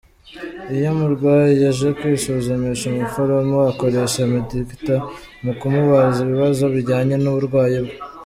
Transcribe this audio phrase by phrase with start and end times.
[0.75, 4.95] Iyo umurwayi aje kwisuzumisha, umuforomo akoresha Medikta
[5.43, 7.95] mu kumubaza ibibazo bijyanye n’uburwayi bwe.